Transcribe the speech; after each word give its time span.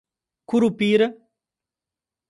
Cupira 0.49 1.07